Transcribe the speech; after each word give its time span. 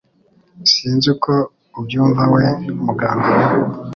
sinz 0.71 1.03
uko 1.13 1.33
ubyumva 1.79 2.23
we 2.33 2.43
muganga 2.85 3.29
we 3.39 3.45